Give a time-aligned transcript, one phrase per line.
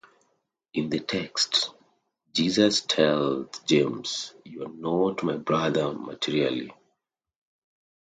[0.73, 1.69] In the text,
[2.33, 6.71] Jesus tells James you are not my brother materially.